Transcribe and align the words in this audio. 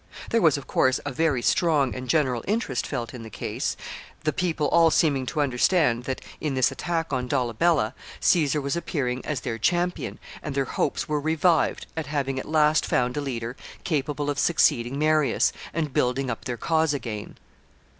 There 0.31 0.41
was, 0.41 0.57
of 0.57 0.65
course, 0.65 0.99
a 1.05 1.11
very 1.11 1.43
strong 1.43 1.93
and 1.93 2.09
general 2.09 2.43
interest 2.47 2.87
felt 2.87 3.13
in 3.13 3.21
the 3.21 3.29
case; 3.29 3.77
the 4.23 4.33
people 4.33 4.67
all 4.69 4.89
seeming 4.89 5.27
to 5.27 5.41
understand 5.41 6.05
that, 6.05 6.21
in 6.39 6.55
this 6.55 6.71
attack 6.71 7.13
on 7.13 7.27
Dolabella, 7.27 7.93
Caesar 8.19 8.59
was 8.59 8.75
appearing 8.75 9.23
as 9.27 9.41
their 9.41 9.59
champion, 9.59 10.17
and 10.41 10.55
their 10.55 10.65
hopes 10.65 11.07
were 11.07 11.21
revived 11.21 11.85
at 11.95 12.07
having 12.07 12.39
at 12.39 12.49
last 12.49 12.83
found 12.83 13.15
a 13.15 13.21
leader 13.21 13.55
capable 13.83 14.31
of 14.31 14.39
succeeding 14.39 14.97
Marius, 14.97 15.53
and 15.71 15.93
building 15.93 16.31
up 16.31 16.45
their 16.45 16.57
cause 16.57 16.95
again. 16.95 17.37